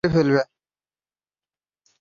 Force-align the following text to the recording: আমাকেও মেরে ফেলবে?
আমাকেও 0.03 0.11
মেরে 0.11 0.15
ফেলবে? 0.15 0.41